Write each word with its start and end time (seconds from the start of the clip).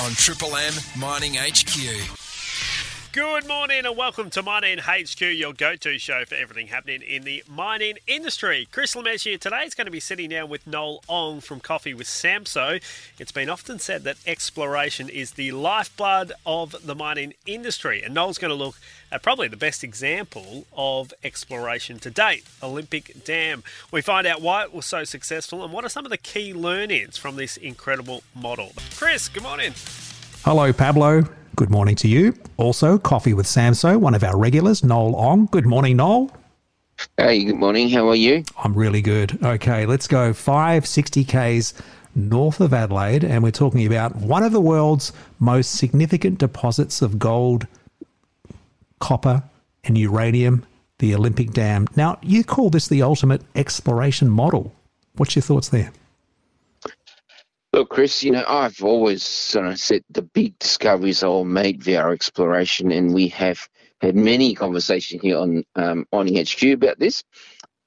on 0.00 0.12
Triple 0.12 0.56
M 0.56 0.74
Mining 0.98 1.34
HQ. 1.34 2.25
Good 3.16 3.48
morning 3.48 3.86
and 3.86 3.96
welcome 3.96 4.28
to 4.28 4.42
Mining 4.42 4.76
HQ, 4.76 5.22
your 5.22 5.54
go-to 5.54 5.98
show 5.98 6.26
for 6.26 6.34
everything 6.34 6.66
happening 6.66 7.00
in 7.00 7.22
the 7.22 7.42
mining 7.48 7.96
industry. 8.06 8.68
Chris 8.70 8.94
Lemez 8.94 9.22
here 9.24 9.38
today 9.38 9.62
is 9.62 9.74
going 9.74 9.86
to 9.86 9.90
be 9.90 10.00
sitting 10.00 10.28
down 10.28 10.50
with 10.50 10.66
Noel 10.66 11.02
Ong 11.08 11.40
from 11.40 11.60
Coffee 11.60 11.94
with 11.94 12.08
Samso. 12.08 12.78
It's 13.18 13.32
been 13.32 13.48
often 13.48 13.78
said 13.78 14.04
that 14.04 14.18
exploration 14.26 15.08
is 15.08 15.30
the 15.30 15.52
lifeblood 15.52 16.32
of 16.44 16.76
the 16.84 16.94
mining 16.94 17.32
industry, 17.46 18.02
and 18.02 18.12
Noel's 18.12 18.36
going 18.36 18.50
to 18.50 18.54
look 18.54 18.76
at 19.10 19.22
probably 19.22 19.48
the 19.48 19.56
best 19.56 19.82
example 19.82 20.66
of 20.76 21.14
exploration 21.24 21.98
to 22.00 22.10
date, 22.10 22.44
Olympic 22.62 23.24
Dam. 23.24 23.64
We 23.90 24.02
find 24.02 24.26
out 24.26 24.42
why 24.42 24.64
it 24.64 24.74
was 24.74 24.84
so 24.84 25.04
successful 25.04 25.64
and 25.64 25.72
what 25.72 25.86
are 25.86 25.88
some 25.88 26.04
of 26.04 26.10
the 26.10 26.18
key 26.18 26.52
learnings 26.52 27.16
from 27.16 27.36
this 27.36 27.56
incredible 27.56 28.24
model. 28.34 28.72
Chris, 28.94 29.30
good 29.30 29.42
morning. 29.42 29.72
Hello, 30.44 30.70
Pablo. 30.70 31.24
Good 31.56 31.70
morning 31.70 31.96
to 31.96 32.08
you. 32.08 32.34
Also, 32.58 32.98
Coffee 32.98 33.32
with 33.32 33.46
Samso, 33.46 33.98
one 33.98 34.14
of 34.14 34.22
our 34.22 34.36
regulars, 34.36 34.84
Noel 34.84 35.16
Ong. 35.16 35.46
Good 35.46 35.64
morning, 35.64 35.96
Noel. 35.96 36.30
Hey, 37.16 37.44
good 37.44 37.56
morning. 37.56 37.88
How 37.88 38.06
are 38.10 38.14
you? 38.14 38.44
I'm 38.62 38.74
really 38.74 39.00
good. 39.00 39.42
Okay, 39.42 39.86
let's 39.86 40.06
go 40.06 40.34
560 40.34 41.24
Ks 41.24 41.72
north 42.14 42.60
of 42.60 42.74
Adelaide, 42.74 43.24
and 43.24 43.42
we're 43.42 43.52
talking 43.52 43.86
about 43.86 44.16
one 44.16 44.42
of 44.42 44.52
the 44.52 44.60
world's 44.60 45.14
most 45.38 45.76
significant 45.76 46.36
deposits 46.36 47.00
of 47.00 47.18
gold, 47.18 47.66
copper, 49.00 49.42
and 49.84 49.96
uranium, 49.96 50.62
the 50.98 51.14
Olympic 51.14 51.52
Dam. 51.52 51.88
Now, 51.96 52.18
you 52.20 52.44
call 52.44 52.68
this 52.68 52.86
the 52.86 53.00
ultimate 53.00 53.40
exploration 53.54 54.28
model. 54.28 54.74
What's 55.14 55.34
your 55.34 55.42
thoughts 55.42 55.70
there? 55.70 55.90
Chris, 57.96 58.22
you 58.22 58.30
know, 58.30 58.44
I've 58.46 58.82
always 58.84 59.22
sort 59.22 59.68
of 59.68 59.78
said 59.80 60.02
the 60.10 60.20
big 60.20 60.58
discoveries 60.58 61.22
are 61.22 61.28
all 61.28 61.46
made 61.46 61.82
via 61.82 62.02
our 62.02 62.12
exploration, 62.12 62.92
and 62.92 63.14
we 63.14 63.28
have 63.28 63.58
had 64.02 64.14
many 64.14 64.54
conversations 64.54 65.22
here 65.22 65.38
on 65.38 65.64
um, 65.76 66.04
on 66.12 66.28
HQ 66.28 66.62
about 66.64 66.98
this. 66.98 67.24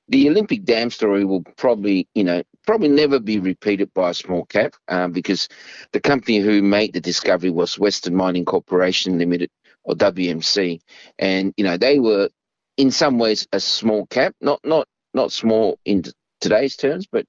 The 0.08 0.28
Olympic 0.28 0.64
Dam 0.64 0.90
story 0.90 1.26
will 1.26 1.44
probably, 1.58 2.08
you 2.16 2.24
know, 2.24 2.42
probably 2.66 2.88
never 2.88 3.20
be 3.20 3.38
repeated 3.38 3.94
by 3.94 4.10
a 4.10 4.16
small 4.16 4.46
cap 4.46 4.74
um, 4.88 5.12
because 5.12 5.48
the 5.92 6.00
company 6.02 6.40
who 6.40 6.64
made 6.64 6.94
the 6.94 7.02
discovery 7.02 7.52
was 7.52 7.78
Western 7.78 8.16
Mining 8.16 8.46
Corporation 8.46 9.20
Limited 9.20 9.52
or 9.84 9.94
WMC, 9.94 10.80
and 11.20 11.54
you 11.56 11.64
know 11.64 11.78
they 11.78 12.00
were 12.00 12.30
in 12.78 12.90
some 12.90 13.20
ways 13.20 13.48
a 13.54 13.60
small 13.60 14.08
cap, 14.08 14.34
not 14.42 14.60
not 14.64 14.88
not 15.14 15.32
small 15.32 15.78
in 15.86 16.02
today's 16.42 16.76
terms, 16.76 17.08
but 17.12 17.26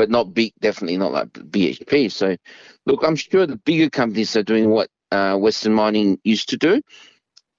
but 0.00 0.08
not 0.08 0.32
definitely 0.62 0.96
not 0.96 1.12
like 1.12 1.30
BHP. 1.30 2.10
So, 2.10 2.34
look, 2.86 3.04
I'm 3.04 3.16
sure 3.16 3.46
the 3.46 3.56
bigger 3.56 3.90
companies 3.90 4.34
are 4.34 4.42
doing 4.42 4.70
what 4.70 4.88
uh, 5.12 5.36
Western 5.36 5.74
Mining 5.74 6.18
used 6.24 6.48
to 6.48 6.56
do. 6.56 6.80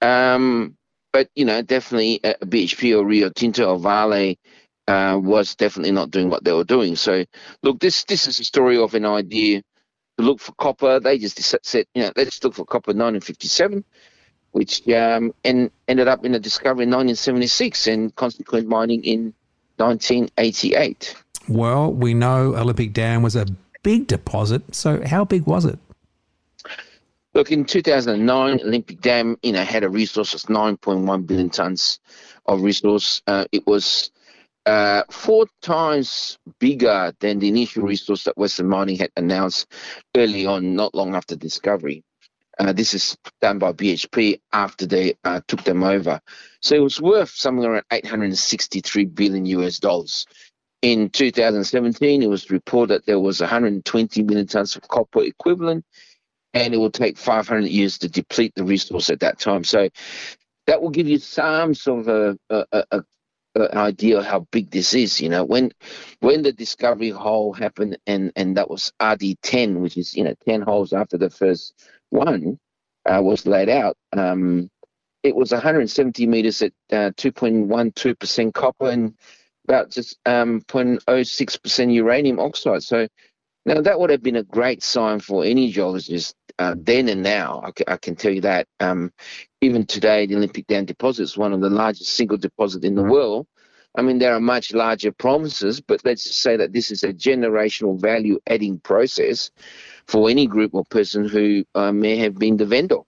Um, 0.00 0.76
but, 1.12 1.28
you 1.36 1.44
know, 1.44 1.62
definitely 1.62 2.18
uh, 2.24 2.34
BHP 2.44 2.98
or 2.98 3.06
Rio 3.06 3.30
Tinto 3.30 3.72
or 3.72 3.78
Vale 3.78 4.34
uh, 4.88 5.20
was 5.22 5.54
definitely 5.54 5.92
not 5.92 6.10
doing 6.10 6.30
what 6.30 6.42
they 6.42 6.52
were 6.52 6.64
doing. 6.64 6.96
So, 6.96 7.24
look, 7.62 7.78
this 7.78 8.02
this 8.06 8.26
is 8.26 8.40
a 8.40 8.44
story 8.44 8.76
of 8.76 8.94
an 8.94 9.06
idea 9.06 9.62
to 10.18 10.24
look 10.24 10.40
for 10.40 10.50
copper. 10.54 10.98
They 10.98 11.18
just 11.18 11.40
said, 11.64 11.86
you 11.94 12.02
know, 12.02 12.12
let's 12.16 12.42
look 12.42 12.54
for 12.54 12.64
copper 12.64 12.90
in 12.90 12.98
1957 12.98 13.84
which 14.50 14.86
um, 14.88 15.32
and 15.44 15.70
ended 15.88 16.08
up 16.08 16.26
in 16.26 16.34
a 16.34 16.38
discovery 16.38 16.82
in 16.82 16.90
1976 16.90 17.86
and 17.86 18.14
consequent 18.16 18.66
mining 18.68 19.02
in 19.02 19.32
1988. 19.76 21.14
Well, 21.48 21.92
we 21.92 22.14
know 22.14 22.54
Olympic 22.56 22.92
Dam 22.92 23.22
was 23.22 23.36
a 23.36 23.46
big 23.82 24.06
deposit. 24.06 24.74
So, 24.74 25.06
how 25.06 25.24
big 25.24 25.46
was 25.46 25.64
it? 25.64 25.78
Look, 27.34 27.50
in 27.50 27.64
2009, 27.64 28.60
Olympic 28.60 29.00
Dam, 29.00 29.38
you 29.42 29.52
know, 29.52 29.64
had 29.64 29.84
a 29.84 29.88
resource 29.88 30.34
of 30.34 30.42
9.1 30.42 31.26
billion 31.26 31.48
tons 31.48 31.98
of 32.44 32.62
resource. 32.62 33.22
Uh, 33.26 33.46
it 33.52 33.66
was 33.66 34.10
uh, 34.66 35.02
four 35.10 35.46
times 35.62 36.38
bigger 36.58 37.12
than 37.20 37.38
the 37.38 37.48
initial 37.48 37.84
resource 37.84 38.24
that 38.24 38.36
Western 38.36 38.68
Mining 38.68 38.98
had 38.98 39.10
announced 39.16 39.66
early 40.14 40.46
on, 40.46 40.76
not 40.76 40.94
long 40.94 41.14
after 41.14 41.34
discovery. 41.34 42.04
Uh, 42.58 42.72
this 42.72 42.92
is 42.92 43.16
done 43.40 43.58
by 43.58 43.72
BHP 43.72 44.40
after 44.52 44.86
they 44.86 45.14
uh, 45.24 45.40
took 45.48 45.64
them 45.64 45.82
over. 45.82 46.20
So 46.60 46.74
it 46.76 46.80
was 46.80 47.00
worth 47.00 47.30
somewhere 47.30 47.72
around 47.72 47.84
863 47.90 49.06
billion 49.06 49.46
US 49.46 49.78
dollars. 49.78 50.26
In 50.82 51.10
2017, 51.10 52.22
it 52.22 52.28
was 52.28 52.50
reported 52.50 53.04
there 53.06 53.20
was 53.20 53.40
120 53.40 54.22
million 54.24 54.46
tons 54.48 54.74
of 54.74 54.88
copper 54.88 55.22
equivalent, 55.22 55.84
and 56.54 56.74
it 56.74 56.76
will 56.76 56.90
take 56.90 57.16
500 57.16 57.68
years 57.68 57.98
to 57.98 58.08
deplete 58.08 58.52
the 58.56 58.64
resource 58.64 59.08
at 59.08 59.20
that 59.20 59.38
time. 59.38 59.62
So 59.62 59.88
that 60.66 60.82
will 60.82 60.90
give 60.90 61.06
you 61.06 61.18
some 61.18 61.74
sort 61.74 62.08
of 62.08 62.08
a, 62.08 62.64
a, 62.72 62.84
a, 62.90 63.04
a 63.54 63.76
idea 63.76 64.18
of 64.18 64.24
how 64.24 64.40
big 64.50 64.72
this 64.72 64.92
is. 64.92 65.20
You 65.20 65.28
know, 65.28 65.44
when 65.44 65.70
when 66.18 66.42
the 66.42 66.52
discovery 66.52 67.10
hole 67.10 67.52
happened, 67.52 67.98
and 68.08 68.32
and 68.34 68.56
that 68.56 68.68
was 68.68 68.92
RD10, 69.00 69.76
which 69.76 69.96
is 69.96 70.16
you 70.16 70.24
know 70.24 70.34
10 70.46 70.62
holes 70.62 70.92
after 70.92 71.16
the 71.16 71.30
first 71.30 71.74
one 72.10 72.58
uh, 73.06 73.20
was 73.22 73.46
laid 73.46 73.68
out. 73.68 73.96
Um, 74.16 74.68
it 75.22 75.36
was 75.36 75.52
170 75.52 76.26
meters 76.26 76.62
at 76.62 76.72
uh, 76.90 77.10
2.12% 77.16 78.52
copper 78.52 78.90
and 78.90 79.14
about 79.68 79.90
just 79.90 80.18
um, 80.26 80.60
0.06% 80.62 81.94
uranium 81.94 82.40
oxide. 82.40 82.82
So 82.82 83.08
now 83.64 83.80
that 83.80 83.98
would 83.98 84.10
have 84.10 84.22
been 84.22 84.36
a 84.36 84.42
great 84.42 84.82
sign 84.82 85.20
for 85.20 85.44
any 85.44 85.70
geologist 85.70 86.34
uh, 86.58 86.74
then 86.76 87.08
and 87.08 87.22
now. 87.22 87.62
I, 87.64 87.70
c- 87.76 87.84
I 87.86 87.96
can 87.96 88.16
tell 88.16 88.32
you 88.32 88.40
that. 88.42 88.66
Um, 88.80 89.12
even 89.60 89.86
today, 89.86 90.26
the 90.26 90.36
Olympic 90.36 90.66
Dam 90.66 90.84
deposit 90.84 91.22
is 91.22 91.36
one 91.36 91.52
of 91.52 91.60
the 91.60 91.70
largest 91.70 92.12
single 92.12 92.36
deposit 92.36 92.84
in 92.84 92.94
the 92.94 93.02
world. 93.02 93.46
I 93.94 94.02
mean, 94.02 94.18
there 94.18 94.34
are 94.34 94.40
much 94.40 94.72
larger 94.72 95.12
promises, 95.12 95.80
but 95.80 96.00
let's 96.04 96.24
just 96.24 96.40
say 96.40 96.56
that 96.56 96.72
this 96.72 96.90
is 96.90 97.02
a 97.02 97.12
generational 97.12 98.00
value 98.00 98.40
adding 98.46 98.80
process 98.80 99.50
for 100.06 100.30
any 100.30 100.46
group 100.46 100.74
or 100.74 100.84
person 100.86 101.28
who 101.28 101.64
uh, 101.74 101.92
may 101.92 102.16
have 102.16 102.38
been 102.38 102.56
the 102.56 102.66
vendor. 102.66 103.00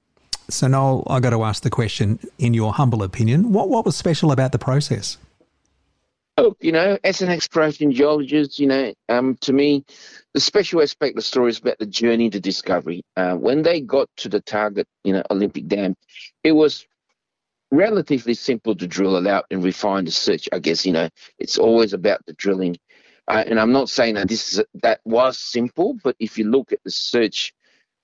So, 0.50 0.66
Noel, 0.66 1.04
I 1.06 1.20
got 1.20 1.30
to 1.30 1.42
ask 1.42 1.62
the 1.62 1.70
question 1.70 2.18
in 2.38 2.52
your 2.52 2.74
humble 2.74 3.02
opinion, 3.02 3.52
what, 3.52 3.70
what 3.70 3.86
was 3.86 3.96
special 3.96 4.30
about 4.30 4.52
the 4.52 4.58
process? 4.58 5.16
Look, 6.36 6.58
you 6.60 6.72
know, 6.72 6.98
as 7.04 7.22
an 7.22 7.28
exploration 7.28 7.92
geologist, 7.92 8.58
you 8.58 8.66
know, 8.66 8.92
um, 9.08 9.36
to 9.42 9.52
me, 9.52 9.84
the 10.32 10.40
special 10.40 10.82
aspect 10.82 11.12
of 11.12 11.16
the 11.16 11.22
story 11.22 11.50
is 11.50 11.60
about 11.60 11.78
the 11.78 11.86
journey 11.86 12.28
to 12.30 12.40
discovery. 12.40 13.04
Uh, 13.16 13.34
when 13.34 13.62
they 13.62 13.80
got 13.80 14.08
to 14.16 14.28
the 14.28 14.40
target, 14.40 14.88
you 15.04 15.12
know, 15.12 15.22
Olympic 15.30 15.68
Dam, 15.68 15.94
it 16.42 16.52
was 16.52 16.86
relatively 17.70 18.34
simple 18.34 18.74
to 18.74 18.86
drill 18.88 19.16
it 19.16 19.28
out 19.28 19.46
and 19.52 19.62
refine 19.62 20.06
the 20.06 20.10
search. 20.10 20.48
I 20.52 20.58
guess, 20.58 20.84
you 20.84 20.92
know, 20.92 21.08
it's 21.38 21.56
always 21.56 21.92
about 21.92 22.26
the 22.26 22.32
drilling. 22.32 22.78
Uh, 23.28 23.44
and 23.46 23.60
I'm 23.60 23.72
not 23.72 23.88
saying 23.88 24.14
that 24.14 24.28
this 24.28 24.54
is 24.54 24.64
that 24.82 25.00
was 25.04 25.38
simple, 25.38 25.96
but 26.02 26.16
if 26.18 26.36
you 26.36 26.50
look 26.50 26.72
at 26.72 26.82
the 26.84 26.90
search, 26.90 27.54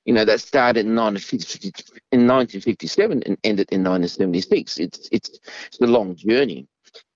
you 0.04 0.14
know, 0.14 0.24
that 0.24 0.40
started 0.40 0.86
in 0.86 0.94
1950, 0.94 1.84
in 2.12 2.28
1957 2.28 3.24
and 3.24 3.38
ended 3.42 3.69
in 3.72 3.82
1976. 3.82 4.78
It's 4.78 5.08
it's 5.10 5.30
it's 5.66 5.80
a 5.80 5.86
long 5.86 6.14
journey 6.14 6.69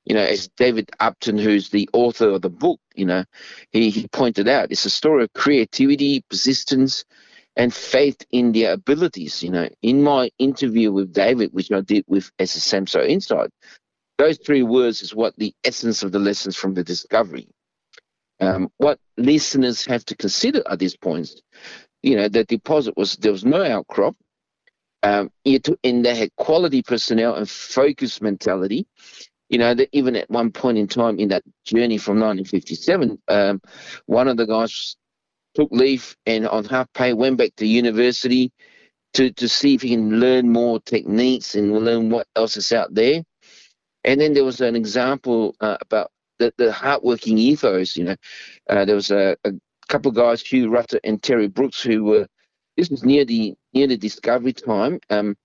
you 0.04 0.14
know, 0.14 0.22
as 0.22 0.48
David 0.56 0.90
Upton, 1.00 1.38
who's 1.38 1.70
the 1.70 1.88
author 1.92 2.30
of 2.30 2.42
the 2.42 2.50
book, 2.50 2.80
you 2.94 3.06
know, 3.06 3.24
he, 3.72 3.90
he 3.90 4.06
pointed 4.08 4.48
out, 4.48 4.70
it's 4.70 4.84
a 4.84 4.90
story 4.90 5.24
of 5.24 5.32
creativity, 5.32 6.22
persistence, 6.28 7.04
and 7.56 7.72
faith 7.72 8.18
in 8.30 8.52
their 8.52 8.72
abilities. 8.72 9.42
You 9.42 9.50
know, 9.50 9.68
in 9.82 10.02
my 10.02 10.30
interview 10.38 10.92
with 10.92 11.12
David, 11.12 11.52
which 11.52 11.72
I 11.72 11.80
did 11.80 12.04
with 12.06 12.30
Samso 12.38 13.06
Insight, 13.06 13.50
those 14.18 14.38
three 14.38 14.62
words 14.62 15.02
is 15.02 15.14
what 15.14 15.34
the 15.36 15.54
essence 15.64 16.02
of 16.02 16.12
the 16.12 16.18
lessons 16.18 16.56
from 16.56 16.74
the 16.74 16.84
discovery. 16.84 17.48
Um, 18.40 18.70
what 18.76 18.98
listeners 19.16 19.86
have 19.86 20.04
to 20.06 20.16
consider 20.16 20.62
at 20.68 20.78
these 20.78 20.96
points, 20.96 21.40
you 22.02 22.16
know, 22.16 22.28
the 22.28 22.44
deposit 22.44 22.96
was 22.96 23.16
there 23.16 23.32
was 23.32 23.44
no 23.44 23.62
outcrop. 23.62 24.16
Um, 25.02 25.30
and 25.44 26.04
they 26.04 26.14
had 26.14 26.34
quality 26.36 26.82
personnel 26.82 27.34
and 27.34 27.48
focused 27.48 28.22
mentality 28.22 28.86
you 29.54 29.58
know, 29.58 29.72
that 29.72 29.88
even 29.92 30.16
at 30.16 30.28
one 30.28 30.50
point 30.50 30.78
in 30.78 30.88
time 30.88 31.20
in 31.20 31.28
that 31.28 31.44
journey 31.64 31.96
from 31.96 32.18
1957, 32.18 33.16
um, 33.28 33.62
one 34.06 34.26
of 34.26 34.36
the 34.36 34.46
guys 34.46 34.96
took 35.54 35.68
leave 35.70 36.16
and 36.26 36.48
on 36.48 36.64
half 36.64 36.92
pay 36.92 37.12
went 37.12 37.36
back 37.36 37.54
to 37.58 37.64
university 37.64 38.50
to, 39.12 39.30
to 39.34 39.48
see 39.48 39.74
if 39.74 39.82
he 39.82 39.90
can 39.90 40.18
learn 40.18 40.50
more 40.50 40.80
techniques 40.80 41.54
and 41.54 41.72
learn 41.72 42.10
what 42.10 42.26
else 42.34 42.56
is 42.56 42.72
out 42.72 42.92
there. 42.92 43.22
And 44.02 44.20
then 44.20 44.34
there 44.34 44.44
was 44.44 44.60
an 44.60 44.74
example 44.74 45.54
uh, 45.60 45.76
about 45.80 46.10
the, 46.40 46.52
the 46.58 46.72
hardworking 46.72 47.38
ethos. 47.38 47.96
You 47.96 48.06
know, 48.06 48.16
uh, 48.68 48.84
there 48.84 48.96
was 48.96 49.12
a, 49.12 49.36
a, 49.44 49.52
couple 49.88 50.08
of 50.08 50.16
guys, 50.16 50.42
Hugh 50.42 50.68
Rutter 50.68 50.98
and 51.04 51.22
Terry 51.22 51.46
Brooks, 51.46 51.80
who 51.80 52.02
were. 52.02 52.26
This 52.76 52.90
was 52.90 53.04
near 53.04 53.24
the 53.24 53.54
near 53.72 53.86
the 53.86 53.96
discovery 53.96 54.52
time. 54.52 54.98
Um, 55.10 55.36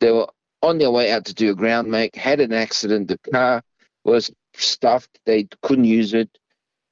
they 0.00 0.10
were 0.10 0.26
on 0.64 0.78
their 0.78 0.90
way 0.90 1.12
out 1.12 1.26
to 1.26 1.34
do 1.34 1.52
a 1.52 1.54
ground 1.54 1.88
mag, 1.90 2.16
had 2.16 2.40
an 2.40 2.52
accident. 2.52 3.08
The 3.08 3.18
car 3.32 3.62
was 4.04 4.30
stuffed. 4.54 5.18
They 5.26 5.48
couldn't 5.62 5.84
use 5.84 6.14
it. 6.14 6.30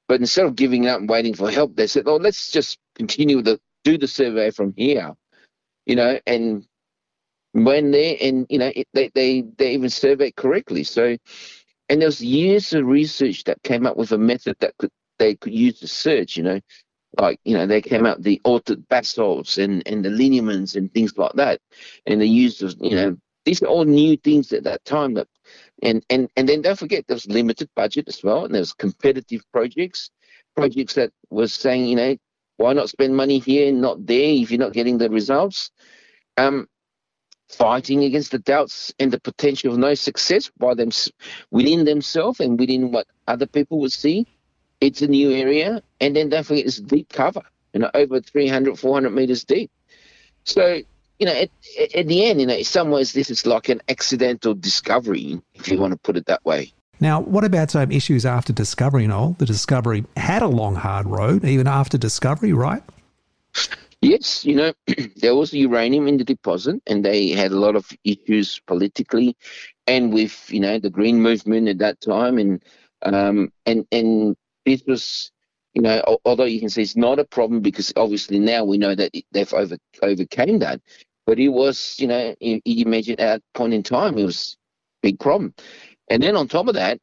But 0.07 0.21
instead 0.21 0.45
of 0.45 0.55
giving 0.55 0.87
up 0.87 0.99
and 0.99 1.09
waiting 1.09 1.33
for 1.35 1.51
help, 1.51 1.75
they 1.75 1.87
said, 1.87 2.07
"Oh, 2.07 2.17
let's 2.17 2.51
just 2.51 2.79
continue 2.95 3.41
the 3.41 3.59
do 3.83 3.97
the 3.97 4.07
survey 4.07 4.51
from 4.51 4.73
here." 4.77 5.13
you 5.85 5.95
know, 5.95 6.19
and 6.27 6.65
when 7.53 7.91
they 7.91 8.17
and 8.17 8.47
you 8.49 8.59
know 8.59 8.71
it, 8.75 8.87
they 8.93 9.09
they 9.13 9.41
they 9.57 9.73
even 9.73 9.89
surveyed 9.89 10.35
correctly. 10.35 10.83
So, 10.83 11.17
and 11.89 12.01
there 12.01 12.07
was 12.07 12.21
years 12.23 12.73
of 12.73 12.85
research 12.85 13.45
that 13.45 13.63
came 13.63 13.85
up 13.85 13.97
with 13.97 14.11
a 14.11 14.17
method 14.17 14.57
that 14.59 14.75
could 14.77 14.91
they 15.19 15.35
could 15.35 15.53
use 15.53 15.79
to 15.81 15.87
search. 15.87 16.37
You 16.37 16.43
know, 16.43 16.61
like 17.19 17.39
you 17.45 17.57
know 17.57 17.67
they 17.67 17.81
came 17.81 18.05
out 18.05 18.23
the 18.23 18.41
altered 18.43 18.87
basalts 18.89 19.57
and 19.57 19.83
and 19.87 20.05
the 20.05 20.09
lineaments 20.09 20.75
and 20.75 20.93
things 20.93 21.17
like 21.17 21.33
that, 21.35 21.59
and 22.07 22.21
they 22.21 22.25
used 22.27 22.61
you 22.81 22.95
know 22.95 23.17
these 23.45 23.61
are 23.61 23.67
all 23.67 23.85
new 23.85 24.15
things 24.17 24.51
at 24.53 24.63
that 24.63 24.83
time 24.85 25.13
that 25.13 25.27
and 25.81 26.03
and 26.09 26.29
and 26.35 26.47
then 26.47 26.61
don't 26.61 26.79
forget 26.79 27.05
there 27.07 27.15
was 27.15 27.27
limited 27.27 27.69
budget 27.75 28.07
as 28.07 28.23
well 28.23 28.45
and 28.45 28.53
there 28.53 28.61
was 28.61 28.73
competitive 28.73 29.41
projects 29.51 30.09
projects 30.55 30.93
that 30.93 31.11
was 31.29 31.53
saying 31.53 31.85
you 31.85 31.95
know 31.95 32.15
why 32.57 32.73
not 32.73 32.89
spend 32.89 33.15
money 33.15 33.39
here 33.39 33.69
and 33.69 33.81
not 33.81 34.05
there 34.05 34.29
if 34.29 34.51
you're 34.51 34.59
not 34.59 34.73
getting 34.73 34.97
the 34.97 35.09
results? 35.09 35.71
Um 36.37 36.67
fighting 37.49 38.03
against 38.03 38.31
the 38.31 38.39
doubts 38.39 38.93
and 38.99 39.11
the 39.11 39.19
potential 39.19 39.71
of 39.71 39.77
no 39.77 39.93
success 39.93 40.49
by 40.57 40.73
them 40.73 40.89
within 41.51 41.85
themselves 41.85 42.39
and 42.39 42.59
within 42.59 42.91
what 42.91 43.05
other 43.27 43.45
people 43.45 43.79
would 43.79 43.91
see. 43.91 44.25
It's 44.81 45.03
a 45.03 45.07
new 45.07 45.31
area 45.31 45.83
and 45.99 46.15
then 46.15 46.29
don't 46.29 46.45
forget 46.45 46.65
it's 46.65 46.77
deep 46.77 47.09
cover 47.09 47.43
you 47.73 47.81
know 47.81 47.91
over 47.93 48.19
300 48.21 48.79
400 48.79 49.09
meters 49.11 49.43
deep. 49.43 49.71
So 50.45 50.81
you 51.23 51.29
know, 51.29 51.39
at, 51.39 51.95
at 51.95 52.07
the 52.09 52.25
end, 52.25 52.41
you 52.41 52.47
know, 52.47 52.55
in 52.55 52.65
some 52.65 52.91
ways, 52.91 53.13
this 53.13 53.29
is 53.29 53.45
like 53.45 53.69
an 53.69 53.81
accidental 53.87 54.53
discovery, 54.53 55.41
if 55.53 55.69
you 55.69 55.79
want 55.79 55.93
to 55.93 55.99
put 55.99 56.17
it 56.17 56.25
that 56.25 56.43
way. 56.43 56.73
Now, 56.99 57.21
what 57.21 57.45
about 57.45 57.71
some 57.71 57.93
issues 57.93 58.25
after 58.25 58.51
discovery, 58.51 59.07
Noel? 59.07 59.37
The 59.39 59.45
discovery 59.45 60.03
had 60.17 60.41
a 60.41 60.47
long, 60.47 60.75
hard 60.75 61.07
road, 61.07 61.45
even 61.45 61.65
after 61.65 61.97
discovery, 61.97 62.51
right? 62.51 62.83
Yes, 64.01 64.43
you 64.43 64.53
know, 64.53 64.73
there 65.15 65.33
was 65.33 65.53
uranium 65.53 66.09
in 66.09 66.17
the 66.17 66.25
deposit, 66.25 66.81
and 66.87 67.05
they 67.05 67.29
had 67.29 67.53
a 67.53 67.59
lot 67.59 67.77
of 67.77 67.89
issues 68.03 68.59
politically, 68.67 69.37
and 69.87 70.13
with 70.13 70.51
you 70.51 70.59
know 70.59 70.77
the 70.77 70.89
green 70.89 71.21
movement 71.21 71.69
at 71.69 71.77
that 71.77 72.01
time, 72.01 72.37
and 72.37 72.61
um, 73.03 73.49
and 73.65 73.87
and 73.93 74.35
this 74.65 74.83
was 74.85 75.31
you 75.73 75.81
know, 75.81 76.19
although 76.23 76.43
you 76.43 76.59
can 76.59 76.69
say 76.69 76.83
it's 76.83 76.95
not 76.95 77.17
a 77.19 77.25
problem 77.25 77.61
because 77.61 77.91
obviously 77.95 78.39
now 78.39 78.63
we 78.63 78.77
know 78.77 78.93
that 78.93 79.11
they've 79.31 79.53
over, 79.53 79.77
overcame 80.01 80.59
that, 80.59 80.79
but 81.25 81.39
it 81.39 81.49
was, 81.49 81.95
you 81.99 82.07
know, 82.07 82.35
you, 82.39 82.61
you 82.65 82.85
imagine 82.85 83.19
at 83.19 83.25
that 83.25 83.41
point 83.53 83.73
in 83.73 83.83
time, 83.83 84.17
it 84.17 84.25
was 84.25 84.57
a 85.03 85.07
big 85.07 85.19
problem. 85.19 85.53
And 86.09 86.21
then 86.21 86.35
on 86.35 86.47
top 86.47 86.67
of 86.67 86.75
that, 86.75 86.99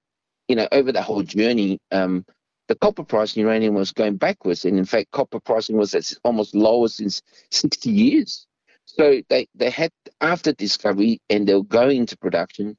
you 0.49 0.57
know, 0.57 0.69
over 0.73 0.93
the 0.93 1.03
whole 1.03 1.23
journey, 1.23 1.79
um, 1.91 2.25
the 2.69 2.75
copper 2.77 3.05
price 3.05 3.37
in 3.37 3.43
uranium 3.43 3.75
was 3.75 3.93
going 3.93 4.17
backwards. 4.17 4.65
And 4.65 4.79
in 4.79 4.85
fact, 4.85 5.11
copper 5.11 5.41
pricing 5.41 5.77
was 5.77 5.95
at 5.95 6.13
almost 6.25 6.55
lowest 6.55 6.97
since 6.97 7.23
60 7.51 7.91
years. 7.91 8.47
So 8.85 9.23
they, 9.29 9.49
they 9.55 9.71
had, 9.71 9.91
after 10.21 10.53
discovery 10.53 11.21
and 11.31 11.47
they 11.47 11.55
were 11.55 11.65
going 11.65 11.99
into 11.99 12.17
production, 12.17 12.77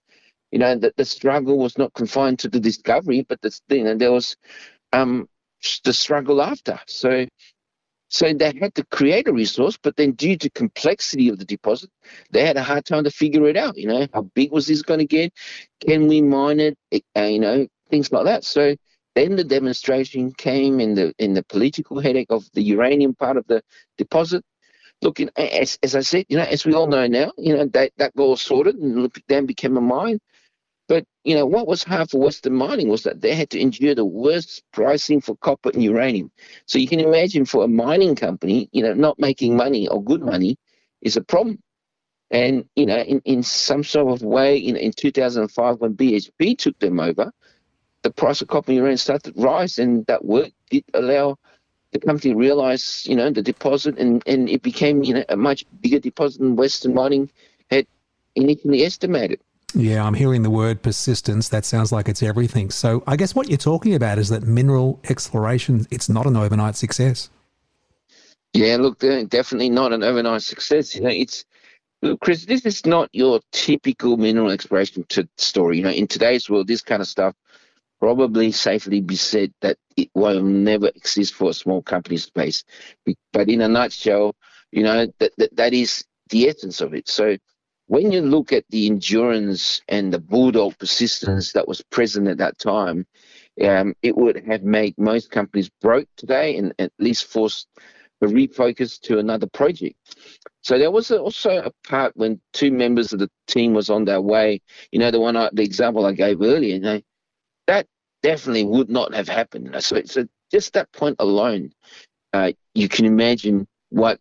you 0.51 0.59
know, 0.59 0.75
the, 0.75 0.93
the 0.97 1.05
struggle 1.05 1.57
was 1.57 1.77
not 1.77 1.93
confined 1.93 2.39
to 2.39 2.49
the 2.49 2.59
discovery, 2.59 3.25
but 3.27 3.41
the, 3.41 3.57
you 3.69 3.83
know, 3.83 3.95
there 3.95 4.11
was 4.11 4.35
um, 4.93 5.27
the 5.83 5.93
struggle 5.93 6.41
after. 6.41 6.79
So, 6.87 7.25
so 8.11 8.33
they 8.33 8.51
had 8.59 8.75
to 8.75 8.83
create 8.87 9.29
a 9.29 9.33
resource, 9.33 9.77
but 9.81 9.95
then 9.95 10.11
due 10.11 10.35
to 10.35 10.49
complexity 10.49 11.29
of 11.29 11.39
the 11.39 11.45
deposit, 11.45 11.89
they 12.29 12.45
had 12.45 12.57
a 12.57 12.61
hard 12.61 12.83
time 12.83 13.05
to 13.05 13.09
figure 13.09 13.47
it 13.47 13.55
out. 13.55 13.77
You 13.77 13.87
know, 13.87 14.05
how 14.13 14.23
big 14.35 14.51
was 14.51 14.67
this 14.67 14.81
going 14.81 14.99
to 14.99 15.05
get? 15.05 15.31
Can 15.79 16.07
we 16.07 16.21
mine 16.21 16.59
it? 16.59 16.77
Uh, 17.15 17.21
you 17.21 17.39
know, 17.39 17.67
things 17.89 18.11
like 18.11 18.25
that. 18.25 18.43
So 18.43 18.75
then 19.15 19.37
the 19.37 19.45
demonstration 19.45 20.33
came 20.33 20.81
in 20.81 20.93
the 20.93 21.13
in 21.19 21.33
the 21.33 21.43
political 21.43 22.01
headache 22.01 22.31
of 22.31 22.43
the 22.53 22.61
uranium 22.61 23.15
part 23.15 23.37
of 23.37 23.47
the 23.47 23.63
deposit. 23.97 24.43
Looking 25.01 25.29
as, 25.37 25.79
as 25.81 25.95
I 25.95 26.01
said, 26.01 26.25
you 26.27 26.35
know, 26.35 26.43
as 26.43 26.65
we 26.65 26.73
all 26.73 26.87
know 26.87 27.07
now, 27.07 27.31
you 27.37 27.55
know 27.55 27.65
that 27.67 27.93
that 27.95 28.13
got 28.15 28.39
sorted 28.39 28.75
and 28.75 29.09
Dam 29.29 29.45
became 29.45 29.77
a 29.77 29.81
mine. 29.81 30.19
But 30.91 31.05
you 31.23 31.35
know 31.35 31.45
what 31.45 31.67
was 31.67 31.85
hard 31.85 32.09
for 32.09 32.19
Western 32.19 32.53
Mining 32.53 32.89
was 32.89 33.03
that 33.03 33.21
they 33.21 33.33
had 33.33 33.49
to 33.51 33.61
endure 33.61 33.95
the 33.95 34.03
worst 34.03 34.61
pricing 34.73 35.21
for 35.21 35.37
copper 35.37 35.69
and 35.69 35.81
uranium. 35.81 36.29
So 36.65 36.79
you 36.79 36.87
can 36.89 36.99
imagine 36.99 37.45
for 37.45 37.63
a 37.63 37.67
mining 37.69 38.13
company, 38.13 38.67
you 38.73 38.83
know, 38.83 38.93
not 38.93 39.17
making 39.17 39.55
money 39.55 39.87
or 39.87 40.03
good 40.03 40.21
money 40.21 40.57
is 41.01 41.15
a 41.15 41.23
problem. 41.23 41.59
And 42.29 42.65
you 42.75 42.85
know, 42.85 42.97
in, 42.97 43.21
in 43.23 43.41
some 43.41 43.85
sort 43.85 44.11
of 44.11 44.21
way, 44.21 44.57
in, 44.57 44.75
in 44.75 44.91
2005 44.91 45.77
when 45.79 45.95
BHP 45.95 46.57
took 46.57 46.77
them 46.79 46.99
over, 46.99 47.31
the 48.01 48.11
price 48.11 48.41
of 48.41 48.49
copper 48.49 48.71
and 48.71 48.79
uranium 48.79 48.97
started 48.97 49.33
to 49.33 49.41
rise, 49.41 49.79
and 49.79 50.05
that 50.07 50.25
work 50.25 50.51
did 50.69 50.83
allow 50.93 51.37
the 51.93 51.99
company 51.99 52.33
to 52.33 52.37
realize, 52.37 53.05
you 53.07 53.15
know, 53.15 53.31
the 53.31 53.41
deposit, 53.41 53.97
and, 53.97 54.23
and 54.27 54.49
it 54.49 54.61
became, 54.61 55.03
you 55.03 55.13
know, 55.13 55.23
a 55.29 55.37
much 55.37 55.63
bigger 55.79 55.99
deposit 55.99 56.39
than 56.39 56.57
Western 56.57 56.93
Mining 56.93 57.31
had 57.69 57.87
initially 58.35 58.83
estimated. 58.83 59.39
Yeah, 59.73 60.05
I'm 60.05 60.13
hearing 60.13 60.43
the 60.43 60.49
word 60.49 60.81
persistence. 60.81 61.49
That 61.49 61.65
sounds 61.65 61.91
like 61.91 62.09
it's 62.09 62.21
everything. 62.21 62.71
So 62.71 63.03
I 63.07 63.15
guess 63.15 63.33
what 63.33 63.47
you're 63.49 63.57
talking 63.57 63.95
about 63.95 64.17
is 64.17 64.29
that 64.29 64.43
mineral 64.43 64.99
exploration, 65.09 65.87
it's 65.91 66.09
not 66.09 66.25
an 66.25 66.35
overnight 66.35 66.75
success. 66.75 67.29
Yeah, 68.53 68.77
look, 68.77 69.03
uh, 69.03 69.23
definitely 69.23 69.69
not 69.69 69.93
an 69.93 70.03
overnight 70.03 70.41
success. 70.41 70.93
You 70.93 71.01
know, 71.01 71.09
it's 71.09 71.45
look, 72.01 72.19
Chris, 72.19 72.45
this 72.45 72.65
is 72.65 72.85
not 72.85 73.09
your 73.13 73.39
typical 73.51 74.17
mineral 74.17 74.51
exploration 74.51 75.05
story. 75.37 75.77
You 75.77 75.83
know, 75.83 75.89
in 75.91 76.07
today's 76.07 76.49
world, 76.49 76.67
this 76.67 76.81
kind 76.81 77.01
of 77.01 77.07
stuff 77.07 77.33
probably 77.99 78.51
safely 78.51 78.99
be 78.99 79.15
said 79.15 79.53
that 79.61 79.77
it 79.95 80.09
will 80.15 80.41
never 80.41 80.87
exist 80.87 81.33
for 81.33 81.51
a 81.51 81.53
small 81.53 81.81
company 81.81 82.17
space. 82.17 82.63
But 83.31 83.47
in 83.47 83.61
a 83.61 83.67
nutshell, 83.67 84.35
you 84.71 84.83
know, 84.83 85.05
that, 85.19 85.31
that, 85.37 85.55
that 85.55 85.73
is 85.73 86.03
the 86.29 86.49
essence 86.49 86.81
of 86.81 86.93
it. 86.93 87.07
So 87.07 87.37
when 87.91 88.09
you 88.09 88.21
look 88.21 88.53
at 88.53 88.63
the 88.69 88.87
endurance 88.87 89.81
and 89.89 90.13
the 90.13 90.17
bulldog 90.17 90.77
persistence 90.77 91.51
that 91.51 91.67
was 91.67 91.81
present 91.91 92.25
at 92.29 92.37
that 92.37 92.57
time, 92.57 93.05
um, 93.61 93.93
it 94.01 94.15
would 94.15 94.41
have 94.47 94.63
made 94.63 94.97
most 94.97 95.29
companies 95.29 95.69
broke 95.81 96.07
today 96.15 96.55
and 96.55 96.73
at 96.79 96.93
least 96.99 97.25
forced 97.25 97.67
a 98.21 98.27
refocus 98.27 98.97
to 99.01 99.19
another 99.19 99.45
project. 99.45 99.97
So 100.61 100.77
there 100.77 100.89
was 100.89 101.11
also 101.11 101.63
a 101.63 101.71
part 101.85 102.15
when 102.15 102.39
two 102.53 102.71
members 102.71 103.11
of 103.11 103.19
the 103.19 103.29
team 103.47 103.73
was 103.73 103.89
on 103.89 104.05
their 104.05 104.21
way. 104.21 104.61
You 104.93 104.99
know, 104.99 105.11
the 105.11 105.19
one, 105.19 105.35
I, 105.35 105.49
the 105.51 105.63
example 105.63 106.05
I 106.05 106.13
gave 106.13 106.41
earlier. 106.41 106.75
You 106.75 106.79
know, 106.79 107.01
that 107.67 107.87
definitely 108.23 108.63
would 108.63 108.89
not 108.89 109.13
have 109.13 109.27
happened. 109.27 109.75
So, 109.83 110.01
so 110.05 110.25
just 110.49 110.71
that 110.75 110.89
point 110.93 111.17
alone, 111.19 111.73
uh, 112.31 112.53
you 112.73 112.87
can 112.87 113.03
imagine 113.03 113.67
what 113.89 114.17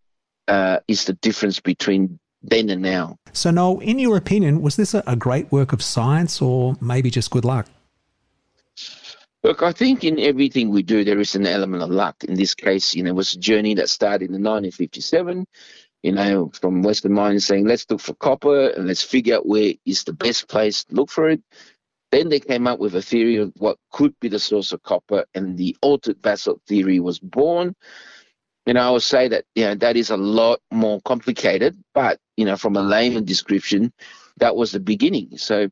uh, 0.49 0.81
is 0.89 1.05
the 1.05 1.13
difference 1.13 1.61
between 1.61 2.19
then 2.43 2.71
and 2.71 2.83
now. 2.83 3.17
So, 3.33 3.51
Noel, 3.51 3.81
in 3.81 3.99
your 3.99 4.17
opinion, 4.17 4.63
was 4.63 4.77
this 4.77 4.95
a, 4.95 5.17
great 5.17 5.51
work 5.53 5.73
of 5.73 5.83
science 5.83 6.41
or 6.41 6.77
maybe 6.81 7.11
just 7.11 7.31
good 7.31 7.45
luck? 7.45 7.67
Look, 9.43 9.63
I 9.63 9.73
think 9.73 10.05
in 10.05 10.19
everything 10.19 10.69
we 10.69 10.83
do, 10.83 11.03
there 11.03 11.19
is 11.19 11.35
an 11.35 11.47
element 11.47 11.83
of 11.83 11.91
luck. 11.91 12.25
In 12.25 12.35
this 12.35 12.55
case, 12.55 12.95
you 12.95 13.03
know, 13.03 13.11
it 13.11 13.17
was 13.17 13.33
a 13.33 13.39
journey 13.39 13.75
that 13.75 13.89
started 13.89 14.31
in 14.31 14.43
1957, 14.43 15.47
you 16.03 16.13
know, 16.13 16.51
from 16.61 16.83
Western 16.83 17.13
Mining 17.13 17.41
saying, 17.41 17.67
let's 17.67 17.87
look 17.89 18.01
for 18.01 18.15
copper 18.15 18.69
and 18.69 18.87
let's 18.87 19.03
figure 19.03 19.37
out 19.37 19.47
where 19.47 19.73
is 19.87 20.05
the 20.05 20.13
best 20.13 20.49
place 20.49 20.85
to 20.85 20.95
look 20.95 21.11
for 21.11 21.31
it. 21.31 21.43
Then 22.11 22.29
they 22.29 22.41
came 22.41 22.67
up 22.67 22.81
with 22.81 22.95
a 22.95 23.03
theory 23.03 23.37
of 23.37 23.53
what 23.57 23.79
could 23.93 24.19
be 24.21 24.29
the 24.29 24.39
source 24.39 24.73
of 24.73 24.83
copper, 24.83 25.25
and 25.35 25.57
the 25.57 25.77
altered 25.81 26.21
basalt 26.21 26.61
theory 26.67 26.99
was 26.99 27.19
born. 27.19 27.75
You 28.67 28.75
know, 28.75 28.81
I 28.81 28.91
would 28.91 29.03
say 29.03 29.29
that 29.29 29.45
you 29.55 29.65
know 29.65 29.75
that 29.77 29.97
is 29.97 30.11
a 30.11 30.17
lot 30.17 30.61
more 30.73 31.01
complicated, 31.03 31.79
but 31.95 32.19
you 32.41 32.47
know, 32.47 32.57
from 32.57 32.75
a 32.75 32.83
layman 32.83 33.27
description, 33.27 33.93
that 34.39 34.57
was 34.57 34.73
the 34.73 34.81
beginning. 34.81 35.37
So, 35.37 35.69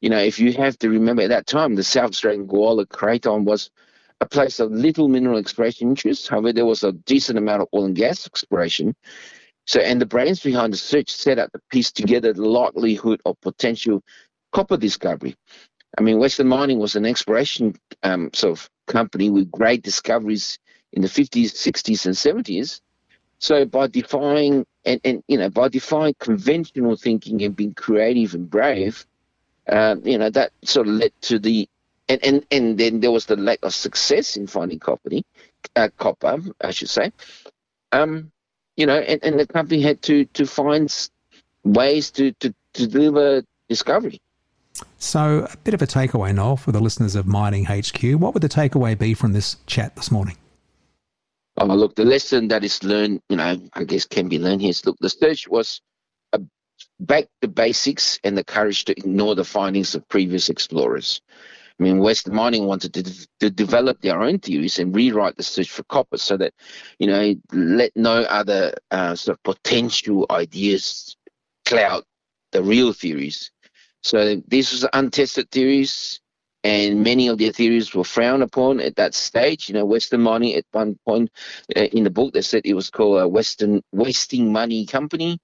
you 0.00 0.08
know, 0.08 0.18
if 0.18 0.38
you 0.38 0.54
have 0.54 0.78
to 0.78 0.88
remember 0.88 1.20
at 1.20 1.28
that 1.28 1.46
time, 1.46 1.74
the 1.74 1.84
South 1.84 2.12
Australian 2.12 2.46
Gawler 2.46 2.88
Craton 2.88 3.44
was 3.44 3.70
a 4.22 4.26
place 4.26 4.58
of 4.58 4.72
little 4.72 5.08
mineral 5.08 5.38
exploration 5.38 5.90
interest. 5.90 6.28
However, 6.28 6.54
there 6.54 6.64
was 6.64 6.82
a 6.82 6.92
decent 6.92 7.36
amount 7.36 7.60
of 7.60 7.68
oil 7.74 7.84
and 7.84 7.94
gas 7.94 8.26
exploration. 8.26 8.96
So, 9.66 9.80
and 9.80 10.00
the 10.00 10.06
brains 10.06 10.40
behind 10.40 10.72
the 10.72 10.78
search 10.78 11.10
set 11.10 11.38
out 11.38 11.52
to 11.52 11.60
piece 11.70 11.92
together 11.92 12.32
the 12.32 12.48
likelihood 12.48 13.20
of 13.26 13.38
potential 13.42 14.02
copper 14.52 14.78
discovery. 14.78 15.36
I 15.98 16.00
mean, 16.00 16.18
Western 16.18 16.48
Mining 16.48 16.78
was 16.78 16.96
an 16.96 17.04
exploration 17.04 17.74
um, 18.02 18.30
sort 18.32 18.58
of 18.58 18.70
company 18.86 19.28
with 19.28 19.50
great 19.50 19.82
discoveries 19.82 20.58
in 20.94 21.02
the 21.02 21.08
50s, 21.08 21.52
60s, 21.52 22.06
and 22.06 22.14
70s. 22.14 22.80
So 23.40 23.66
by 23.66 23.88
defying 23.88 24.64
and, 24.88 25.00
and 25.04 25.22
you 25.28 25.38
know 25.38 25.50
by 25.50 25.68
defying 25.68 26.14
conventional 26.18 26.96
thinking 26.96 27.42
and 27.42 27.54
being 27.54 27.74
creative 27.74 28.34
and 28.34 28.50
brave, 28.50 29.06
uh, 29.68 29.96
you 30.02 30.18
know 30.18 30.30
that 30.30 30.52
sort 30.64 30.88
of 30.88 30.94
led 30.94 31.12
to 31.22 31.38
the 31.38 31.68
and, 32.08 32.24
and 32.24 32.46
and 32.50 32.78
then 32.78 33.00
there 33.00 33.10
was 33.10 33.26
the 33.26 33.36
lack 33.36 33.58
of 33.62 33.74
success 33.74 34.36
in 34.36 34.46
finding 34.46 34.78
copper, 34.78 35.10
uh, 35.76 35.88
copper, 35.98 36.38
I 36.62 36.70
should 36.70 36.88
say. 36.88 37.12
Um, 37.92 38.32
you 38.76 38.86
know, 38.86 38.98
and, 38.98 39.22
and 39.22 39.38
the 39.38 39.46
company 39.46 39.82
had 39.82 40.00
to 40.02 40.24
to 40.24 40.46
find 40.46 40.90
ways 41.64 42.10
to 42.12 42.32
to, 42.32 42.54
to 42.74 42.86
deliver 42.86 43.42
discovery. 43.68 44.20
So, 44.98 45.46
a 45.52 45.56
bit 45.58 45.74
of 45.74 45.82
a 45.82 45.86
takeaway, 45.86 46.32
Noel, 46.34 46.56
for 46.56 46.72
the 46.72 46.80
listeners 46.80 47.16
of 47.16 47.26
Mining 47.26 47.64
HQ. 47.64 48.00
What 48.20 48.32
would 48.32 48.42
the 48.42 48.48
takeaway 48.48 48.96
be 48.96 49.12
from 49.12 49.32
this 49.32 49.56
chat 49.66 49.96
this 49.96 50.10
morning? 50.10 50.36
Oh, 51.60 51.66
look, 51.66 51.96
the 51.96 52.04
lesson 52.04 52.48
that 52.48 52.62
is 52.62 52.84
learned, 52.84 53.20
you 53.28 53.36
know, 53.36 53.60
I 53.72 53.84
guess 53.84 54.06
can 54.06 54.28
be 54.28 54.38
learned 54.38 54.60
here 54.60 54.70
is 54.70 54.86
look, 54.86 54.96
the 55.00 55.10
search 55.10 55.48
was 55.48 55.80
a, 56.32 56.40
back 57.00 57.26
to 57.42 57.48
basics 57.48 58.20
and 58.22 58.38
the 58.38 58.44
courage 58.44 58.84
to 58.84 58.92
ignore 58.92 59.34
the 59.34 59.44
findings 59.44 59.96
of 59.96 60.08
previous 60.08 60.48
explorers. 60.50 61.20
I 61.78 61.82
mean, 61.82 61.98
Western 61.98 62.34
Mining 62.34 62.66
wanted 62.66 62.94
to, 62.94 63.28
to 63.40 63.50
develop 63.50 64.00
their 64.00 64.20
own 64.20 64.38
theories 64.38 64.78
and 64.78 64.94
rewrite 64.94 65.36
the 65.36 65.42
search 65.42 65.70
for 65.70 65.82
copper 65.84 66.18
so 66.18 66.36
that, 66.36 66.52
you 66.98 67.08
know, 67.08 67.34
let 67.52 67.92
no 67.96 68.22
other 68.22 68.74
uh, 68.90 69.16
sort 69.16 69.36
of 69.38 69.42
potential 69.42 70.26
ideas 70.30 71.16
cloud 71.66 72.04
the 72.52 72.62
real 72.62 72.92
theories. 72.92 73.50
So 74.02 74.42
these 74.46 74.70
was 74.72 74.86
untested 74.92 75.50
theories, 75.50 76.20
and 76.64 77.04
many 77.04 77.28
of 77.28 77.38
their 77.38 77.52
theories 77.52 77.94
were 77.94 78.04
frowned 78.04 78.42
upon 78.42 78.80
at 78.80 78.96
that 78.96 79.14
stage. 79.14 79.68
You 79.68 79.74
know, 79.74 79.84
Western 79.84 80.22
Mining 80.22 80.54
at 80.54 80.64
one 80.72 80.98
point 81.06 81.30
uh, 81.76 81.82
in 81.82 82.04
the 82.04 82.10
book 82.10 82.34
they 82.34 82.42
said 82.42 82.62
it 82.64 82.74
was 82.74 82.90
called 82.90 83.20
a 83.20 83.28
Western 83.28 83.82
Wasting 83.92 84.52
Money 84.52 84.86
Company. 84.86 85.38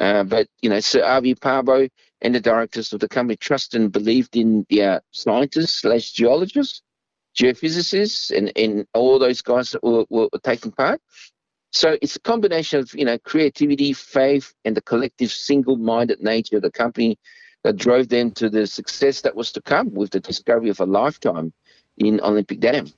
Uh, 0.00 0.24
but 0.24 0.46
you 0.62 0.70
know, 0.70 0.80
Sir 0.80 1.02
Arvi 1.02 1.38
Parbo 1.38 1.88
and 2.22 2.34
the 2.34 2.40
directors 2.40 2.92
of 2.92 3.00
the 3.00 3.08
company 3.08 3.36
trusted 3.36 3.80
and 3.80 3.92
believed 3.92 4.36
in 4.36 4.66
their 4.70 5.02
scientists 5.10 5.80
slash 5.80 6.12
geologists, 6.12 6.82
geophysicists, 7.38 8.36
and, 8.36 8.52
and 8.56 8.86
all 8.94 9.18
those 9.18 9.42
guys 9.42 9.70
that 9.70 9.82
were, 9.82 10.04
were 10.08 10.28
taking 10.42 10.72
part. 10.72 11.00
So 11.72 11.96
it's 12.02 12.16
a 12.16 12.20
combination 12.20 12.80
of 12.80 12.92
you 12.94 13.04
know 13.04 13.18
creativity, 13.18 13.92
faith, 13.92 14.52
and 14.64 14.76
the 14.76 14.82
collective 14.82 15.30
single-minded 15.30 16.20
nature 16.20 16.56
of 16.56 16.62
the 16.62 16.72
company 16.72 17.18
that 17.62 17.76
drove 17.76 18.08
them 18.08 18.30
to 18.32 18.48
the 18.48 18.66
success 18.66 19.20
that 19.22 19.36
was 19.36 19.52
to 19.52 19.62
come 19.62 19.92
with 19.92 20.10
the 20.10 20.20
discovery 20.20 20.70
of 20.70 20.80
a 20.80 20.86
lifetime 20.86 21.52
in 21.98 22.20
Olympic 22.22 22.60
Dam. 22.60 22.92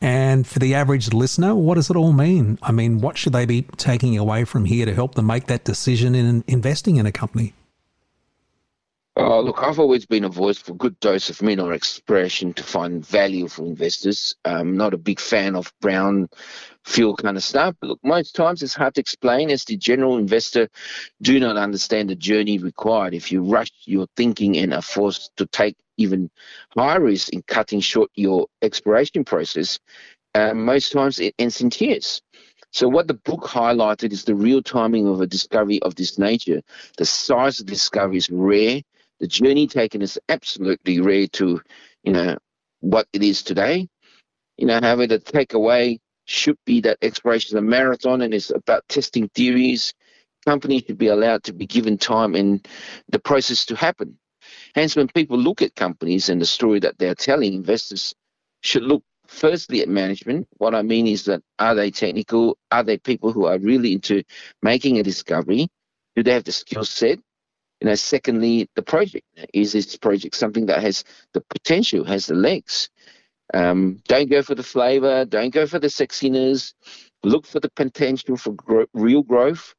And 0.00 0.46
for 0.46 0.58
the 0.58 0.74
average 0.74 1.12
listener, 1.12 1.54
what 1.54 1.76
does 1.76 1.90
it 1.90 1.96
all 1.96 2.12
mean? 2.12 2.58
I 2.62 2.72
mean, 2.72 3.00
what 3.00 3.16
should 3.16 3.32
they 3.32 3.46
be 3.46 3.62
taking 3.76 4.18
away 4.18 4.44
from 4.44 4.64
here 4.64 4.86
to 4.86 4.94
help 4.94 5.14
them 5.14 5.26
make 5.26 5.46
that 5.46 5.64
decision 5.64 6.14
in 6.14 6.44
investing 6.46 6.96
in 6.96 7.06
a 7.06 7.12
company? 7.12 7.54
Oh, 9.16 9.40
look, 9.40 9.62
I've 9.62 9.78
always 9.78 10.06
been 10.06 10.24
a 10.24 10.28
voice 10.28 10.58
for 10.58 10.72
a 10.72 10.76
good 10.76 10.98
dose 10.98 11.30
of 11.30 11.40
mineral 11.40 11.70
exploration 11.70 12.52
to 12.54 12.64
find 12.64 13.06
value 13.06 13.46
for 13.46 13.64
investors. 13.64 14.34
I'm 14.44 14.76
not 14.76 14.92
a 14.92 14.98
big 14.98 15.20
fan 15.20 15.54
of 15.54 15.72
brown 15.80 16.28
field 16.84 17.18
kind 17.22 17.36
of 17.36 17.44
stuff. 17.44 17.74
But 17.80 17.88
look, 17.88 18.00
most 18.04 18.34
times 18.34 18.62
it's 18.62 18.74
hard 18.74 18.94
to 18.94 19.00
explain 19.00 19.50
as 19.50 19.64
the 19.64 19.76
general 19.76 20.18
investor 20.18 20.68
do 21.22 21.40
not 21.40 21.56
understand 21.56 22.10
the 22.10 22.14
journey 22.14 22.58
required. 22.58 23.14
If 23.14 23.32
you 23.32 23.42
rush 23.42 23.70
your 23.84 24.06
thinking 24.16 24.56
and 24.58 24.74
are 24.74 24.82
forced 24.82 25.36
to 25.36 25.46
take 25.46 25.76
even 25.96 26.30
higher 26.76 27.00
risk 27.00 27.32
in 27.32 27.42
cutting 27.42 27.80
short 27.80 28.10
your 28.14 28.46
exploration 28.62 29.24
process, 29.24 29.78
uh, 30.34 30.54
most 30.54 30.92
times 30.92 31.18
it 31.20 31.34
ends 31.38 31.60
in 31.60 31.70
tears. 31.70 32.20
So 32.72 32.88
what 32.88 33.06
the 33.06 33.14
book 33.14 33.42
highlighted 33.42 34.12
is 34.12 34.24
the 34.24 34.34
real 34.34 34.60
timing 34.62 35.06
of 35.06 35.20
a 35.20 35.26
discovery 35.26 35.80
of 35.82 35.94
this 35.94 36.18
nature. 36.18 36.60
The 36.98 37.04
size 37.04 37.60
of 37.60 37.66
the 37.66 37.72
discovery 37.72 38.16
is 38.16 38.30
rare 38.30 38.82
the 39.20 39.26
journey 39.26 39.66
taken 39.66 40.02
is 40.02 40.18
absolutely 40.28 41.00
rare 41.00 41.26
to, 41.28 41.60
you 42.02 42.12
know, 42.12 42.36
what 42.80 43.06
it 43.12 43.22
is 43.22 43.42
today. 43.42 43.88
You 44.58 44.66
know, 44.66 44.80
however, 44.80 45.06
the 45.06 45.18
takeaway 45.18 45.98
should 46.26 46.58
be 46.64 46.80
that 46.82 46.98
exploration 47.02 47.48
is 47.56 47.58
a 47.58 47.62
marathon 47.62 48.22
and 48.22 48.34
it's 48.34 48.50
about 48.50 48.88
testing 48.88 49.28
theories. 49.28 49.94
Companies 50.46 50.84
should 50.86 50.98
be 50.98 51.08
allowed 51.08 51.44
to 51.44 51.52
be 51.52 51.66
given 51.66 51.98
time 51.98 52.34
and 52.34 52.66
the 53.08 53.18
process 53.18 53.66
to 53.66 53.76
happen. 53.76 54.18
Hence, 54.74 54.96
when 54.96 55.08
people 55.08 55.38
look 55.38 55.62
at 55.62 55.74
companies 55.74 56.28
and 56.28 56.40
the 56.40 56.46
story 56.46 56.80
that 56.80 56.98
they're 56.98 57.14
telling, 57.14 57.54
investors 57.54 58.14
should 58.60 58.82
look 58.82 59.02
firstly 59.26 59.80
at 59.80 59.88
management. 59.88 60.46
What 60.58 60.74
I 60.74 60.82
mean 60.82 61.06
is 61.06 61.24
that 61.24 61.42
are 61.58 61.74
they 61.74 61.90
technical? 61.90 62.58
Are 62.70 62.82
they 62.82 62.98
people 62.98 63.32
who 63.32 63.46
are 63.46 63.58
really 63.58 63.92
into 63.92 64.22
making 64.62 64.98
a 64.98 65.02
discovery? 65.02 65.68
Do 66.16 66.22
they 66.22 66.32
have 66.32 66.44
the 66.44 66.52
skill 66.52 66.84
set? 66.84 67.18
You 67.80 67.88
know, 67.88 67.94
secondly, 67.94 68.68
the 68.76 68.82
project 68.82 69.26
is 69.52 69.72
this 69.72 69.96
project 69.96 70.36
something 70.36 70.66
that 70.66 70.82
has 70.82 71.04
the 71.32 71.40
potential, 71.42 72.04
has 72.04 72.26
the 72.26 72.34
legs. 72.34 72.88
Um, 73.52 74.00
don't 74.08 74.30
go 74.30 74.42
for 74.42 74.54
the 74.54 74.62
flavor. 74.62 75.24
Don't 75.24 75.52
go 75.52 75.66
for 75.66 75.78
the 75.78 75.88
sexiness. 75.88 76.72
Look 77.22 77.46
for 77.46 77.60
the 77.60 77.70
potential 77.70 78.36
for 78.36 78.52
gro- 78.52 78.86
real 78.94 79.22
growth. 79.22 79.74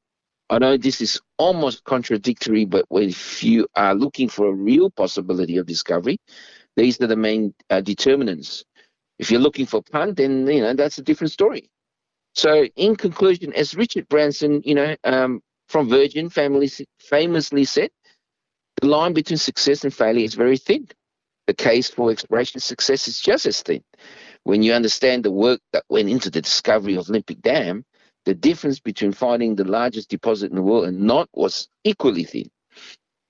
I 0.49 0.59
know 0.59 0.77
this 0.77 1.01
is 1.01 1.19
almost 1.37 1.83
contradictory, 1.85 2.65
but 2.65 2.85
if 2.91 3.43
you 3.43 3.67
are 3.75 3.95
looking 3.95 4.29
for 4.29 4.47
a 4.47 4.53
real 4.53 4.91
possibility 4.91 5.57
of 5.57 5.65
discovery, 5.65 6.17
these 6.75 7.01
are 7.01 7.07
the 7.07 7.15
main 7.15 7.53
uh, 7.71 7.81
determinants. 7.81 8.63
If 9.17 9.31
you're 9.31 9.41
looking 9.41 9.65
for 9.65 9.81
pun, 9.81 10.13
then 10.13 10.45
you 10.45 10.61
know 10.61 10.73
that's 10.73 10.97
a 10.99 11.01
different 11.01 11.31
story. 11.31 11.69
So, 12.33 12.65
in 12.75 12.95
conclusion, 12.95 13.53
as 13.53 13.75
Richard 13.75 14.07
Branson, 14.09 14.61
you 14.65 14.75
know, 14.75 14.95
um, 15.05 15.41
from 15.69 15.89
Virgin 15.89 16.29
family 16.29 16.69
famously 16.99 17.63
said, 17.63 17.89
the 18.81 18.87
line 18.87 19.13
between 19.13 19.37
success 19.37 19.83
and 19.83 19.93
failure 19.93 20.25
is 20.25 20.33
very 20.33 20.57
thin. 20.57 20.87
The 21.47 21.53
case 21.53 21.89
for 21.89 22.11
exploration 22.11 22.59
success 22.59 23.07
is 23.07 23.19
just 23.19 23.45
as 23.45 23.61
thin. 23.61 23.83
When 24.43 24.63
you 24.63 24.73
understand 24.73 25.23
the 25.23 25.31
work 25.31 25.59
that 25.73 25.83
went 25.89 26.09
into 26.09 26.29
the 26.31 26.41
discovery 26.41 26.95
of 26.95 27.09
Olympic 27.09 27.41
Dam, 27.41 27.85
the 28.25 28.33
difference 28.33 28.79
between 28.79 29.11
finding 29.11 29.55
the 29.55 29.63
largest 29.63 30.09
deposit 30.09 30.49
in 30.49 30.55
the 30.55 30.63
world 30.63 30.85
and 30.85 31.01
not 31.01 31.29
was 31.33 31.67
equally 31.83 32.23
thin. 32.23 32.49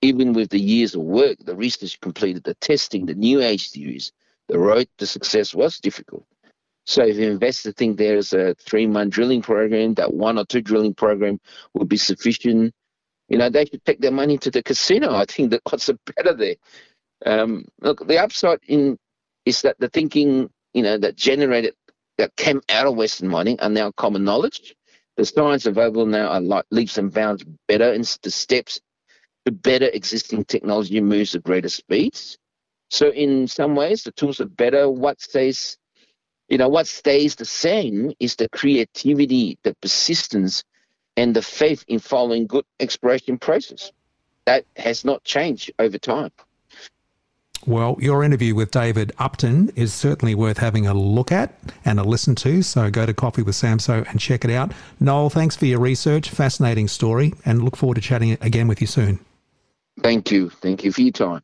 Even 0.02 0.32
with 0.32 0.50
the 0.50 0.60
years 0.60 0.94
of 0.94 1.02
work, 1.02 1.36
the 1.44 1.56
research 1.56 2.00
completed, 2.00 2.44
the 2.44 2.54
testing, 2.54 3.06
the 3.06 3.14
new 3.14 3.42
age 3.42 3.70
theories, 3.70 4.12
the 4.48 4.58
road 4.58 4.88
to 4.98 5.06
success 5.06 5.54
was 5.54 5.78
difficult. 5.78 6.24
So 6.86 7.04
if 7.04 7.18
investors 7.18 7.74
think 7.76 7.98
there's 7.98 8.32
a 8.32 8.54
three 8.54 8.86
month 8.86 9.12
drilling 9.12 9.42
program, 9.42 9.94
that 9.94 10.14
one 10.14 10.38
or 10.38 10.44
two 10.44 10.60
drilling 10.62 10.94
program 10.94 11.40
would 11.74 11.88
be 11.88 11.96
sufficient. 11.96 12.72
You 13.28 13.38
know, 13.38 13.50
they 13.50 13.64
should 13.64 13.84
take 13.84 14.00
their 14.00 14.12
money 14.12 14.38
to 14.38 14.50
the 14.50 14.62
casino. 14.62 15.12
I 15.12 15.24
think 15.24 15.50
the 15.50 15.60
odds 15.66 15.90
are 15.90 15.98
better 16.14 16.32
there. 16.32 16.54
Um, 17.24 17.64
look, 17.80 18.06
the 18.06 18.18
upside 18.18 18.60
in 18.68 18.98
is 19.44 19.62
that 19.62 19.78
the 19.78 19.88
thinking, 19.88 20.50
you 20.74 20.82
know, 20.82 20.98
that 20.98 21.16
generated 21.16 21.74
that 22.18 22.36
came 22.36 22.60
out 22.68 22.86
of 22.86 22.96
Western 22.96 23.28
mining 23.28 23.60
are 23.60 23.68
now 23.68 23.90
common 23.92 24.24
knowledge. 24.24 24.74
The 25.16 25.24
science 25.24 25.66
available 25.66 26.06
now 26.06 26.28
are 26.28 26.40
like 26.40 26.66
leaps 26.70 26.98
and 26.98 27.12
bounds 27.12 27.44
better, 27.68 27.92
and 27.92 28.04
the 28.22 28.30
steps 28.30 28.80
to 29.44 29.52
better 29.52 29.86
existing 29.86 30.44
technology 30.44 31.00
moves 31.00 31.34
at 31.34 31.42
greater 31.42 31.68
speeds. 31.68 32.38
So 32.90 33.10
in 33.10 33.48
some 33.48 33.74
ways, 33.76 34.02
the 34.02 34.12
tools 34.12 34.40
are 34.40 34.46
better. 34.46 34.90
What 34.90 35.20
stays 35.20 35.78
you 36.48 36.58
know, 36.58 36.68
what 36.68 36.86
stays 36.86 37.34
the 37.34 37.44
same 37.44 38.12
is 38.20 38.36
the 38.36 38.48
creativity, 38.48 39.58
the 39.64 39.74
persistence, 39.80 40.62
and 41.16 41.34
the 41.34 41.42
faith 41.42 41.84
in 41.88 41.98
following 41.98 42.46
good 42.46 42.64
exploration 42.78 43.38
process. 43.38 43.90
That 44.44 44.64
has 44.76 45.04
not 45.04 45.24
changed 45.24 45.72
over 45.78 45.98
time. 45.98 46.30
Well, 47.64 47.96
your 47.98 48.22
interview 48.22 48.54
with 48.54 48.70
David 48.70 49.12
Upton 49.18 49.70
is 49.74 49.92
certainly 49.92 50.34
worth 50.34 50.58
having 50.58 50.86
a 50.86 50.94
look 50.94 51.32
at 51.32 51.58
and 51.84 51.98
a 51.98 52.04
listen 52.04 52.34
to. 52.36 52.62
So 52.62 52.90
go 52.90 53.06
to 53.06 53.14
Coffee 53.14 53.42
with 53.42 53.54
Samso 53.54 54.08
and 54.08 54.20
check 54.20 54.44
it 54.44 54.50
out. 54.50 54.72
Noel, 55.00 55.30
thanks 55.30 55.56
for 55.56 55.66
your 55.66 55.80
research. 55.80 56.30
Fascinating 56.30 56.88
story, 56.88 57.34
and 57.44 57.64
look 57.64 57.76
forward 57.76 57.96
to 57.96 58.00
chatting 58.00 58.32
again 58.40 58.68
with 58.68 58.80
you 58.80 58.86
soon. 58.86 59.18
Thank 60.02 60.30
you. 60.30 60.50
Thank 60.50 60.84
you 60.84 60.92
for 60.92 61.00
your 61.00 61.12
time. 61.12 61.42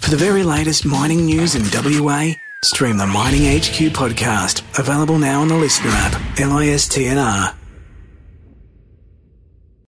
For 0.00 0.10
the 0.10 0.16
very 0.16 0.42
latest 0.42 0.84
mining 0.84 1.24
news 1.24 1.54
in 1.54 1.62
WA, 1.72 2.32
Stream 2.62 2.98
the 2.98 3.06
Mining 3.06 3.42
HQ 3.58 3.94
podcast, 3.94 4.62
available 4.78 5.18
now 5.18 5.40
on 5.40 5.48
the 5.48 5.56
Listener 5.56 5.90
app, 5.90 6.12
LISTNR. 6.36 7.59